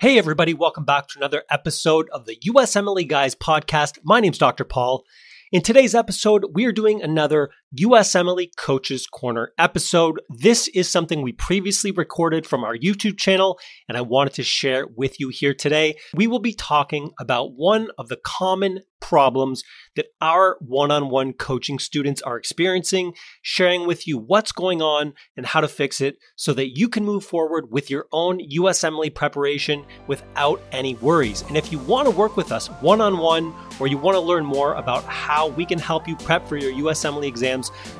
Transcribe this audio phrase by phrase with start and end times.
[0.00, 3.98] Hey, everybody, welcome back to another episode of the USMLE Guys podcast.
[4.02, 4.64] My name's Dr.
[4.64, 5.04] Paul.
[5.52, 10.20] In today's episode, we are doing another USMLE Coaches Corner episode.
[10.28, 14.88] This is something we previously recorded from our YouTube channel, and I wanted to share
[14.96, 15.94] with you here today.
[16.12, 19.62] We will be talking about one of the common problems
[19.96, 25.14] that our one on one coaching students are experiencing, sharing with you what's going on
[25.36, 29.14] and how to fix it so that you can move forward with your own USMLE
[29.14, 31.42] preparation without any worries.
[31.48, 34.20] And if you want to work with us one on one, or you want to
[34.20, 37.26] learn more about how we can help you prep for your USMLE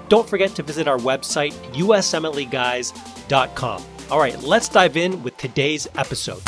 [0.09, 3.84] don't forget to visit our website, usmleguys.com.
[4.10, 6.42] All right, let's dive in with today's episode.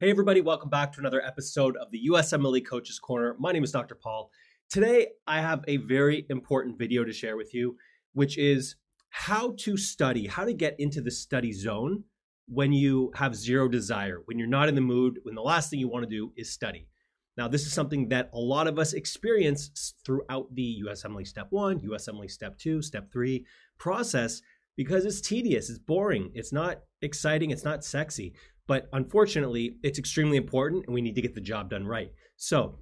[0.00, 3.36] Hey, everybody, welcome back to another episode of the USMLE Coaches Corner.
[3.38, 3.94] My name is Dr.
[3.94, 4.30] Paul.
[4.70, 7.76] Today, I have a very important video to share with you,
[8.14, 8.76] which is
[9.10, 12.04] how to study, how to get into the study zone
[12.52, 15.78] when you have zero desire, when you're not in the mood, when the last thing
[15.78, 16.88] you want to do is study.
[17.36, 21.80] Now, this is something that a lot of us experience throughout the USMLE Step 1,
[21.80, 23.46] USMLE Step 2, Step 3
[23.78, 24.42] process
[24.76, 28.34] because it's tedious, it's boring, it's not exciting, it's not sexy.
[28.66, 32.10] But unfortunately, it's extremely important and we need to get the job done right.
[32.36, 32.78] So,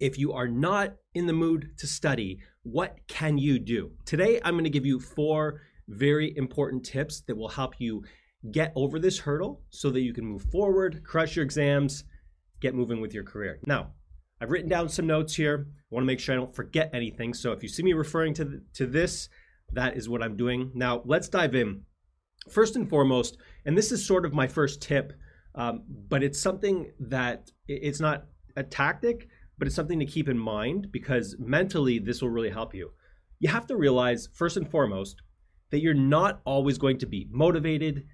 [0.00, 3.92] if you are not in the mood to study, what can you do?
[4.04, 8.02] Today, I'm going to give you four very important tips that will help you
[8.50, 12.04] get over this hurdle so that you can move forward, crush your exams,
[12.60, 13.60] get moving with your career.
[13.66, 13.92] Now,
[14.40, 15.66] I've written down some notes here.
[15.68, 17.34] I want to make sure I don't forget anything.
[17.34, 19.28] So if you see me referring to, the, to this,
[19.72, 20.72] that is what I'm doing.
[20.74, 21.82] Now, let's dive in.
[22.50, 25.12] First and foremost, and this is sort of my first tip,
[25.54, 28.24] um, but it's something that it's not
[28.56, 32.74] a tactic, but it's something to keep in mind because mentally this will really help
[32.74, 32.90] you.
[33.38, 35.22] You have to realize, first and foremost,
[35.70, 38.06] that you're not always going to be motivated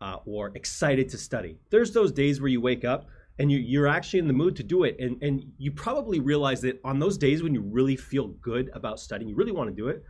[0.00, 1.58] uh, or excited to study.
[1.70, 3.06] There's those days where you wake up
[3.38, 4.96] and you, you're actually in the mood to do it.
[4.98, 9.00] And, and you probably realize that on those days when you really feel good about
[9.00, 10.02] studying, you really want to do it,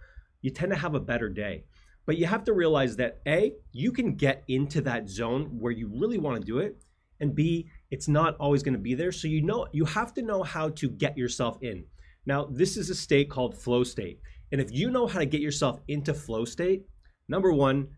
[0.42, 1.64] you tend to have a better day.
[2.06, 5.90] But you have to realize that A, you can get into that zone where you
[5.94, 6.76] really want to do it,
[7.20, 9.12] and B, it's not always going to be there.
[9.12, 11.84] So you know you have to know how to get yourself in.
[12.26, 14.20] Now, this is a state called flow state.
[14.52, 16.84] And if you know how to get yourself into flow state,
[17.28, 17.88] number one,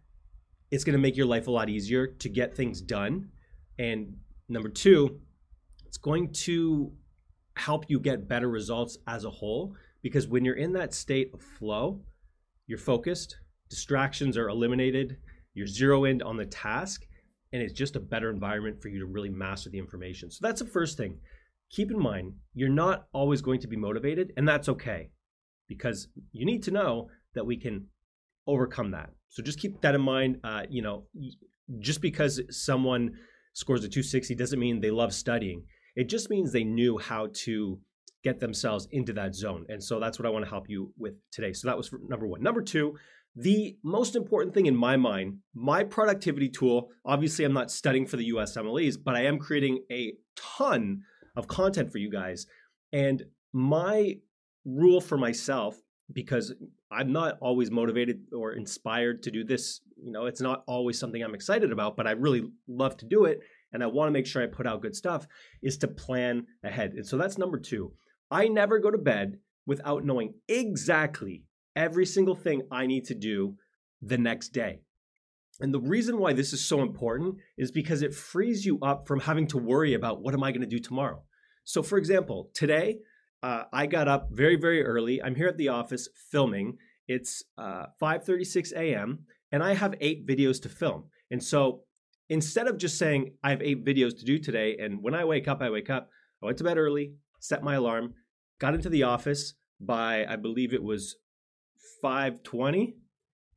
[0.71, 3.31] it's going to make your life a lot easier to get things done.
[3.79, 4.17] And
[4.49, 5.21] number two,
[5.87, 6.93] it's going to
[7.57, 11.43] help you get better results as a whole because when you're in that state of
[11.43, 12.01] flow,
[12.67, 13.37] you're focused,
[13.69, 15.17] distractions are eliminated,
[15.55, 17.07] you're zero in on the task,
[17.53, 20.31] and it's just a better environment for you to really master the information.
[20.31, 21.19] So that's the first thing.
[21.71, 25.11] Keep in mind, you're not always going to be motivated, and that's okay
[25.69, 27.87] because you need to know that we can
[28.47, 29.11] overcome that.
[29.29, 30.39] So just keep that in mind.
[30.45, 31.05] Uh, you know,
[31.79, 33.13] just because someone
[33.55, 35.65] scores a 260 doesn't mean they love studying.
[35.95, 37.81] It just means they knew how to
[38.23, 39.65] get themselves into that zone.
[39.69, 41.53] And so that's what I want to help you with today.
[41.53, 42.43] So that was number one.
[42.43, 42.97] Number two,
[43.37, 48.17] the most important thing in my mind, my productivity tool, obviously, I'm not studying for
[48.17, 51.03] the USMLEs, but I am creating a ton
[51.37, 52.47] of content for you guys.
[52.93, 54.17] And my
[54.65, 55.77] rule for myself,
[56.13, 56.55] because
[56.91, 61.23] I'm not always motivated or inspired to do this, you know, it's not always something
[61.23, 63.41] I'm excited about, but I really love to do it.
[63.73, 65.27] And I want to make sure I put out good stuff,
[65.63, 66.93] is to plan ahead.
[66.93, 67.93] And so that's number two.
[68.31, 71.43] I never go to bed without knowing exactly
[71.75, 73.57] every single thing I need to do
[74.01, 74.81] the next day.
[75.61, 79.21] And the reason why this is so important is because it frees you up from
[79.21, 81.23] having to worry about what am I going to do tomorrow.
[81.65, 82.99] So, for example, today
[83.43, 85.23] uh, I got up very, very early.
[85.23, 86.79] I'm here at the office filming.
[87.09, 89.21] It's uh, 5:36 a.m.
[89.53, 91.05] and I have eight videos to film.
[91.31, 91.83] And so,
[92.29, 95.49] instead of just saying I have eight videos to do today, and when I wake
[95.49, 96.11] up, I wake up.
[96.43, 98.15] I went to bed early, set my alarm,
[98.59, 101.17] got into the office by I believe it was
[102.03, 102.97] 520,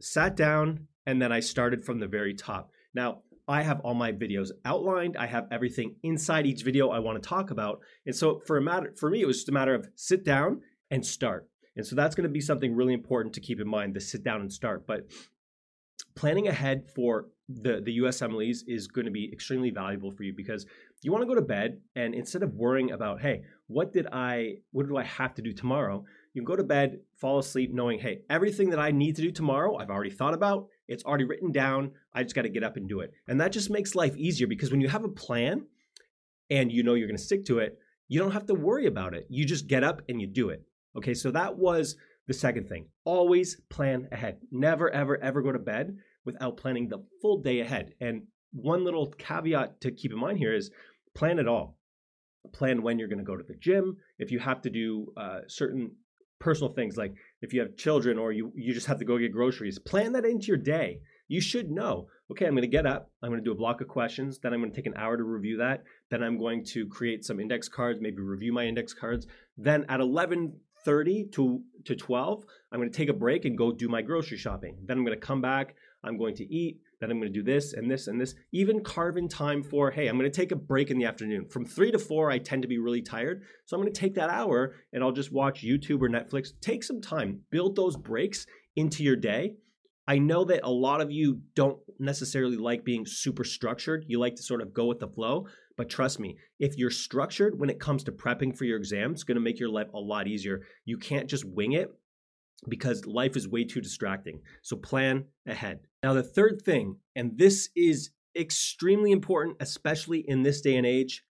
[0.02, 2.72] sat down, and then I started from the very top.
[2.94, 5.18] Now, I have all my videos outlined.
[5.18, 7.80] I have everything inside each video I want to talk about.
[8.06, 10.62] And so for a matter for me, it was just a matter of sit down
[10.92, 11.50] and start.
[11.76, 14.24] And so that's going to be something really important to keep in mind, the sit
[14.24, 14.86] down and start.
[14.86, 15.08] But
[16.16, 20.68] planning ahead for the, the USMLEs is going to be extremely valuable for you because
[21.02, 24.58] you want to go to bed and instead of worrying about, hey, what did I
[24.72, 26.04] what do I have to do tomorrow?
[26.34, 29.32] You can go to bed, fall asleep knowing, hey, everything that I need to do
[29.32, 30.68] tomorrow, I've already thought about.
[30.90, 31.92] It's already written down.
[32.14, 33.14] I just got to get up and do it.
[33.28, 35.66] And that just makes life easier because when you have a plan
[36.50, 37.78] and you know you're going to stick to it,
[38.08, 39.28] you don't have to worry about it.
[39.30, 40.64] You just get up and you do it.
[40.98, 41.96] Okay, so that was
[42.28, 44.38] the second thing always plan ahead.
[44.52, 47.94] Never, ever, ever go to bed without planning the full day ahead.
[48.02, 50.72] And one little caveat to keep in mind here is
[51.16, 51.78] plan it all.
[52.54, 53.98] Plan when you're going to go to the gym.
[54.18, 55.92] If you have to do uh, certain
[56.40, 59.32] personal things, like if you have children or you, you just have to go get
[59.32, 61.02] groceries, plan that into your day.
[61.28, 63.82] You should know, okay, I'm going to get up, I'm going to do a block
[63.82, 66.66] of questions, then I'm going to take an hour to review that, then I'm going
[66.66, 69.28] to create some index cards, maybe review my index cards.
[69.58, 70.54] Then at 11
[70.86, 74.38] 30 to, to 12, I'm going to take a break and go do my grocery
[74.38, 74.78] shopping.
[74.86, 77.44] Then I'm going to come back, I'm going to eat, then I'm going to do
[77.44, 78.36] this and this and this.
[78.52, 81.48] Even carve in time for, hey, I'm going to take a break in the afternoon.
[81.48, 83.44] From three to four, I tend to be really tired.
[83.66, 86.50] So I'm going to take that hour and I'll just watch YouTube or Netflix.
[86.62, 89.56] Take some time, build those breaks into your day.
[90.08, 94.06] I know that a lot of you don't necessarily like being super structured.
[94.08, 95.46] You like to sort of go with the flow.
[95.80, 99.24] But trust me, if you're structured when it comes to prepping for your exams, it's
[99.24, 100.64] going to make your life a lot easier.
[100.84, 101.90] You can't just wing it
[102.68, 104.42] because life is way too distracting.
[104.62, 105.80] So plan ahead.
[106.04, 111.24] Now, the third thing, and this is extremely important, especially in this day and age,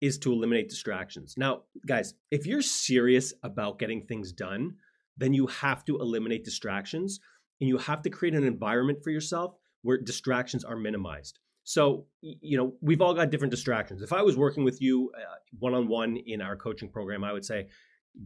[0.00, 1.34] is to eliminate distractions.
[1.36, 4.76] Now, guys, if you're serious about getting things done,
[5.16, 7.18] then you have to eliminate distractions
[7.60, 11.40] and you have to create an environment for yourself where distractions are minimized.
[11.68, 14.00] So, you know, we've all got different distractions.
[14.00, 15.12] If I was working with you
[15.58, 17.68] one on one in our coaching program, I would say,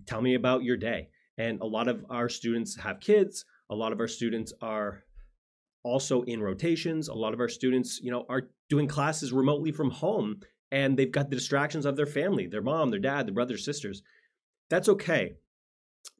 [0.07, 1.09] tell me about your day.
[1.39, 3.45] And a lot of our students have kids.
[3.69, 5.03] A lot of our students are
[5.83, 7.09] also in rotations.
[7.09, 10.39] A lot of our students, you know, are doing classes remotely from home
[10.71, 14.03] and they've got the distractions of their family, their mom, their dad, their brothers, sisters.
[14.71, 15.33] That's okay.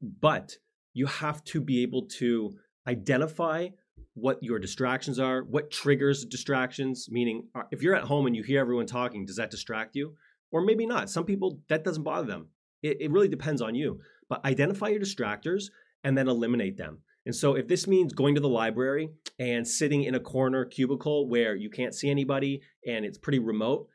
[0.03, 0.57] But
[0.93, 2.59] you have to be able to
[2.89, 3.69] identify
[4.15, 8.43] what your distractions are, what triggers distractions, meaning uh, if you're at home and you
[8.43, 10.15] hear everyone talking, does that distract you?
[10.51, 11.09] Or maybe not.
[11.09, 12.49] Some people, that doesn't bother them.
[12.83, 14.01] It, it really depends on you.
[14.29, 15.71] But identify your distractors
[16.05, 16.99] and then eliminate them.
[17.25, 21.29] And so if this means going to the library and sitting in a corner cubicle
[21.29, 23.89] where you can't see anybody and it's pretty remote,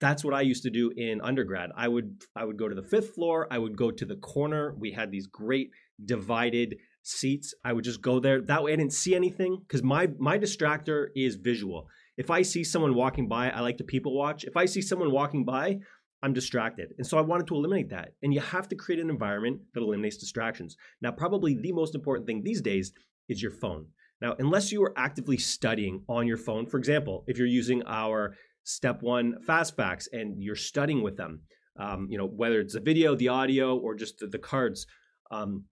[0.00, 1.70] that's what I used to do in undergrad.
[1.76, 4.74] I would I would go to the fifth floor, I would go to the corner.
[4.78, 5.70] We had these great
[6.04, 7.54] divided seats.
[7.64, 8.40] I would just go there.
[8.40, 11.88] That way I didn't see anything because my my distractor is visual.
[12.16, 14.44] If I see someone walking by, I like to people watch.
[14.44, 15.78] If I see someone walking by,
[16.22, 16.94] I'm distracted.
[16.96, 18.14] And so I wanted to eliminate that.
[18.22, 20.76] And you have to create an environment that eliminates distractions.
[21.02, 22.92] Now, probably the most important thing these days
[23.28, 23.86] is your phone.
[24.22, 28.36] Now, unless you are actively studying on your phone, for example, if you're using our
[28.62, 31.42] step one fast facts and you're studying with them,
[31.78, 34.86] um, you know, whether it's the video, the audio, or just the, the cards,
[35.30, 35.64] um,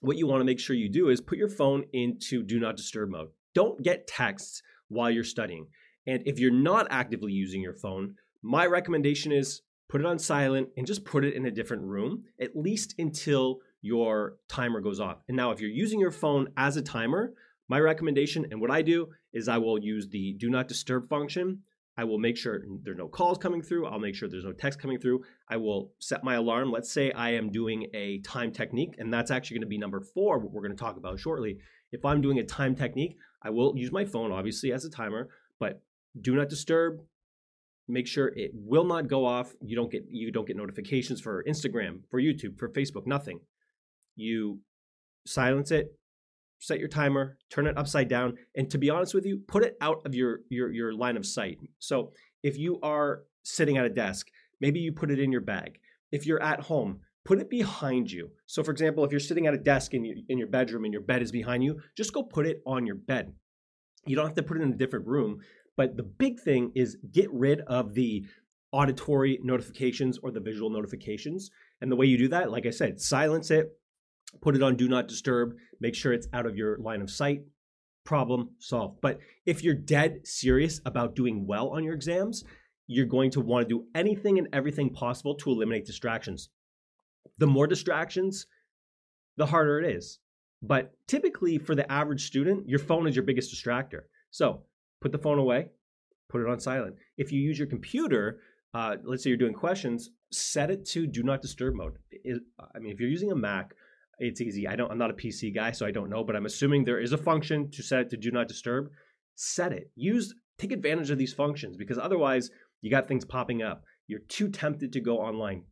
[0.00, 2.76] what you want to make sure you do is put your phone into do not
[2.76, 3.28] disturb mode.
[3.54, 5.66] Don't get texts while you're studying.
[6.06, 10.68] And if you're not actively using your phone, my recommendation is put it on silent
[10.76, 15.18] and just put it in a different room, at least until your timer goes off.
[15.28, 17.32] And now, if you're using your phone as a timer,
[17.68, 21.60] my recommendation and what I do is I will use the do not disturb function
[22.00, 23.86] I will make sure there's no calls coming through.
[23.86, 25.22] I'll make sure there's no text coming through.
[25.50, 26.72] I will set my alarm.
[26.72, 30.00] Let's say I am doing a time technique, and that's actually going to be number
[30.00, 31.58] four, what we're going to talk about shortly.
[31.92, 35.28] If I'm doing a time technique, I will use my phone, obviously, as a timer,
[35.58, 35.82] but
[36.18, 37.02] do not disturb.
[37.86, 39.52] Make sure it will not go off.
[39.60, 43.40] You don't get you don't get notifications for Instagram, for YouTube, for Facebook, nothing.
[44.16, 44.60] You
[45.26, 45.92] silence it,
[46.60, 49.76] set your timer, turn it upside down, and to be honest with you, put it
[49.80, 51.58] out of your your your line of sight.
[51.80, 54.28] So if you are sitting at a desk,
[54.60, 55.80] maybe you put it in your bag.
[56.12, 58.30] If you're at home, put it behind you.
[58.46, 60.92] So for example, if you're sitting at a desk in your, in your bedroom and
[60.92, 63.32] your bed is behind you, just go put it on your bed.
[64.06, 65.40] You don't have to put it in a different room,
[65.76, 68.24] but the big thing is get rid of the
[68.72, 71.50] auditory notifications or the visual notifications.
[71.80, 73.70] And the way you do that, like I said, silence it,
[74.40, 77.42] put it on do not disturb, make sure it's out of your line of sight.
[78.04, 79.00] Problem solved.
[79.00, 82.44] But if you're dead serious about doing well on your exams,
[82.86, 86.48] you're going to want to do anything and everything possible to eliminate distractions.
[87.38, 88.46] The more distractions,
[89.36, 90.18] the harder it is.
[90.62, 94.02] But typically, for the average student, your phone is your biggest distractor.
[94.30, 94.62] So
[95.00, 95.68] put the phone away,
[96.28, 96.96] put it on silent.
[97.16, 98.40] If you use your computer,
[98.74, 101.96] uh, let's say you're doing questions, set it to do not disturb mode.
[102.10, 102.42] It,
[102.74, 103.74] I mean, if you're using a Mac,
[104.20, 104.68] it's easy.
[104.68, 107.00] I don't I'm not a PC guy, so I don't know, but I'm assuming there
[107.00, 108.90] is a function to set it to do not disturb.
[109.34, 109.90] Set it.
[109.96, 112.50] Use take advantage of these functions because otherwise
[112.82, 113.82] you got things popping up.
[114.06, 115.64] You're too tempted to go online.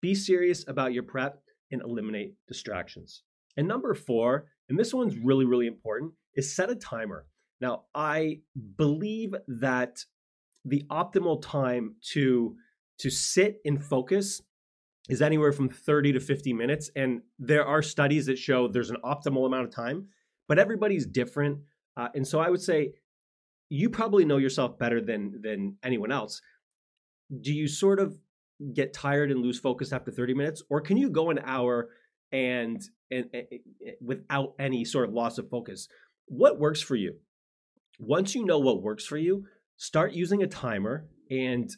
[0.00, 1.40] Be serious about your prep
[1.70, 3.22] and eliminate distractions.
[3.56, 7.26] And number 4, and this one's really really important, is set a timer.
[7.60, 8.40] Now, I
[8.76, 10.04] believe that
[10.64, 12.56] the optimal time to
[12.98, 14.42] to sit and focus
[15.08, 16.90] is anywhere from 30 to 50 minutes.
[16.94, 20.08] And there are studies that show there's an optimal amount of time,
[20.48, 21.58] but everybody's different.
[21.96, 22.92] Uh, and so I would say
[23.68, 26.40] you probably know yourself better than than anyone else.
[27.40, 28.18] Do you sort of
[28.74, 31.88] get tired and lose focus after 30 minutes, or can you go an hour
[32.30, 33.46] and and, and
[34.00, 35.88] without any sort of loss of focus?
[36.26, 37.16] What works for you?
[37.98, 41.70] Once you know what works for you, start using a timer and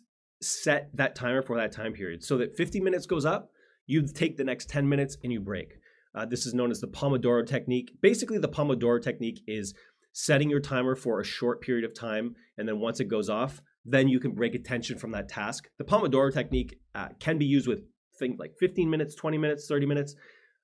[0.44, 3.50] set that timer for that time period so that 50 minutes goes up,
[3.86, 5.74] you take the next 10 minutes and you break.
[6.14, 7.96] Uh, this is known as the Pomodoro technique.
[8.00, 9.74] Basically, the Pomodoro technique is
[10.12, 13.60] setting your timer for a short period of time, and then once it goes off,
[13.84, 15.68] then you can break attention from that task.
[15.78, 17.82] The Pomodoro technique uh, can be used with
[18.18, 20.14] things like 15 minutes, 20 minutes, 30 minutes.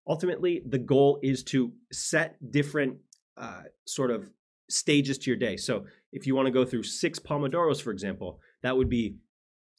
[0.07, 2.99] Ultimately, the goal is to set different
[3.37, 4.31] uh, sort of
[4.69, 5.57] stages to your day.
[5.57, 9.17] So if you want to go through six Pomodoros, for example, that would be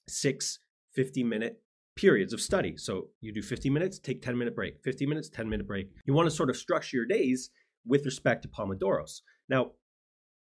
[0.07, 0.59] six
[0.93, 1.61] 50 minute
[1.95, 2.75] periods of study.
[2.77, 5.89] So you do 50 minutes, take 10 minute break, 50 minutes, 10 minute break.
[6.05, 7.49] You want to sort of structure your days
[7.85, 9.21] with respect to Pomodoros.
[9.49, 9.71] Now,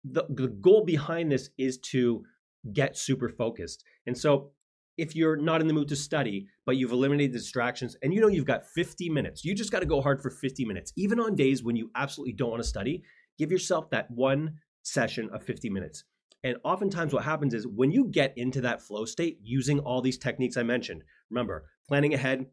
[0.04, 2.24] the, the goal behind this is to
[2.72, 3.84] get super focused.
[4.06, 4.52] And so
[4.96, 8.28] if you're not in the mood to study, but you've eliminated distractions and you know
[8.28, 10.92] you've got 50 minutes, you just got to go hard for 50 minutes.
[10.96, 13.02] Even on days when you absolutely don't want to study,
[13.38, 16.04] give yourself that one session of 50 minutes.
[16.46, 20.16] And oftentimes, what happens is when you get into that flow state using all these
[20.16, 22.46] techniques I mentioned, remember, planning ahead,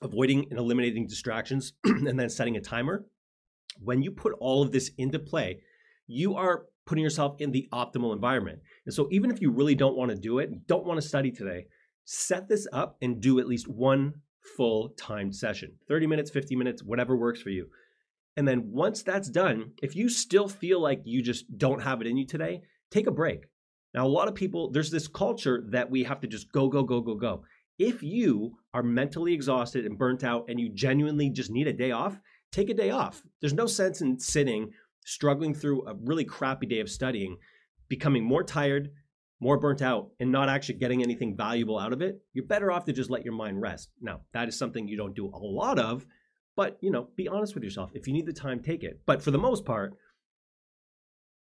[0.00, 3.04] avoiding and eliminating distractions, and then setting a timer.
[3.80, 5.60] When you put all of this into play,
[6.06, 8.60] you are putting yourself in the optimal environment.
[8.86, 11.30] And so, even if you really don't want to do it, don't want to study
[11.30, 11.66] today,
[12.06, 14.14] set this up and do at least one
[14.56, 17.66] full timed session 30 minutes, 50 minutes, whatever works for you.
[18.38, 22.06] And then once that's done, if you still feel like you just don't have it
[22.06, 23.46] in you today, take a break.
[23.94, 26.82] Now, a lot of people, there's this culture that we have to just go, go,
[26.82, 27.44] go, go, go.
[27.78, 31.92] If you are mentally exhausted and burnt out and you genuinely just need a day
[31.92, 32.18] off,
[32.52, 33.22] take a day off.
[33.40, 34.72] There's no sense in sitting,
[35.04, 37.38] struggling through a really crappy day of studying,
[37.88, 38.90] becoming more tired,
[39.40, 42.20] more burnt out, and not actually getting anything valuable out of it.
[42.32, 43.90] You're better off to just let your mind rest.
[44.00, 46.04] Now, that is something you don't do a lot of,
[46.56, 47.90] but you know, be honest with yourself.
[47.94, 49.00] If you need the time, take it.
[49.06, 49.94] But for the most part,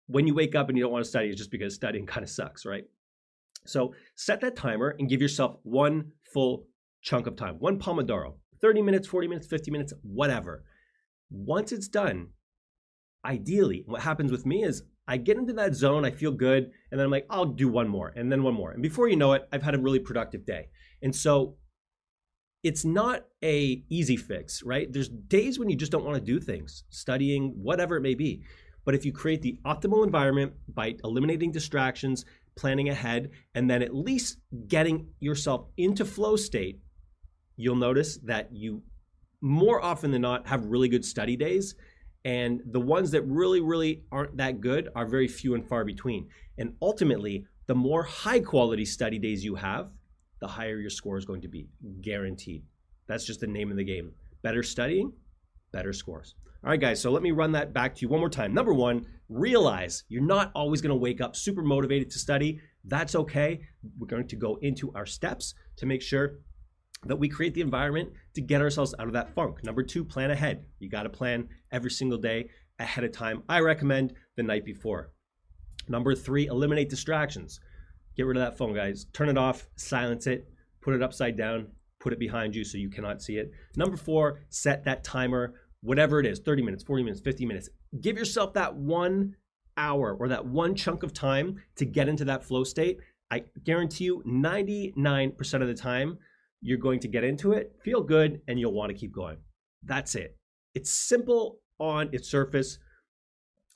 [0.09, 2.23] when you wake up and you don't want to study, it's just because studying kind
[2.23, 2.83] of sucks, right?
[3.67, 6.65] So set that timer and give yourself one full
[7.01, 10.63] chunk of time, one Pomodoro, 30 minutes, 40 minutes, 50 minutes, whatever.
[11.29, 12.29] Once it's done,
[13.23, 16.99] ideally, what happens with me is I get into that zone, I feel good, and
[16.99, 18.71] then I'm like, I'll do one more, and then one more.
[18.71, 20.69] And before you know it, I've had a really productive day.
[21.03, 21.57] And so
[22.63, 24.91] it's not a easy fix, right?
[24.91, 28.41] There's days when you just don't want to do things, studying, whatever it may be.
[28.89, 33.93] But if you create the optimal environment by eliminating distractions, planning ahead, and then at
[33.93, 36.79] least getting yourself into flow state,
[37.55, 38.81] you'll notice that you
[39.41, 41.75] more often than not have really good study days.
[42.25, 46.27] And the ones that really, really aren't that good are very few and far between.
[46.57, 49.91] And ultimately, the more high quality study days you have,
[50.41, 51.67] the higher your score is going to be,
[52.01, 52.63] guaranteed.
[53.05, 54.13] That's just the name of the game.
[54.41, 55.13] Better studying,
[55.71, 56.33] better scores.
[56.61, 58.53] All right, guys, so let me run that back to you one more time.
[58.53, 62.59] Number one, realize you're not always going to wake up super motivated to study.
[62.83, 63.61] That's okay.
[63.97, 66.39] We're going to go into our steps to make sure
[67.05, 69.63] that we create the environment to get ourselves out of that funk.
[69.63, 70.65] Number two, plan ahead.
[70.79, 73.43] You got to plan every single day ahead of time.
[73.47, 75.11] I recommend the night before.
[75.87, 77.61] Number three, eliminate distractions.
[78.17, 79.05] Get rid of that phone, guys.
[79.13, 80.49] Turn it off, silence it,
[80.81, 81.67] put it upside down,
[82.01, 83.49] put it behind you so you cannot see it.
[83.77, 87.69] Number four, set that timer whatever it is 30 minutes, 40 minutes, 50 minutes.
[88.01, 89.35] Give yourself that one
[89.77, 92.99] hour or that one chunk of time to get into that flow state.
[93.31, 96.17] I guarantee you 99% of the time,
[96.61, 99.37] you're going to get into it, feel good, and you'll want to keep going.
[99.83, 100.37] That's it.
[100.75, 102.79] It's simple on its surface.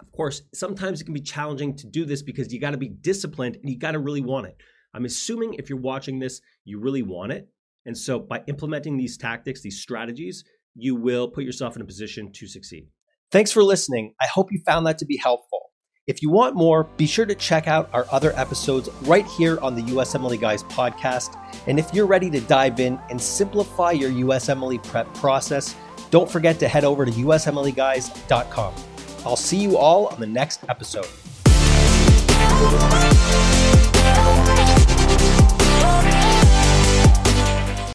[0.01, 2.89] Of course, sometimes it can be challenging to do this because you got to be
[2.89, 4.57] disciplined and you got to really want it.
[4.93, 7.48] I'm assuming if you're watching this, you really want it.
[7.86, 10.43] And so by implementing these tactics, these strategies,
[10.75, 12.88] you will put yourself in a position to succeed.
[13.32, 14.13] Thanks for listening.
[14.22, 15.72] I hope you found that to be helpful.
[16.06, 19.74] If you want more, be sure to check out our other episodes right here on
[19.75, 21.39] the USMLE Guys podcast.
[21.65, 25.75] And if you're ready to dive in and simplify your USMLE prep process,
[26.12, 28.74] don't forget to head over to usmleguys.com.
[29.25, 31.08] I'll see you all on the next episode.